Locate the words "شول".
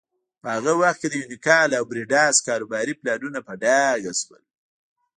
4.21-4.43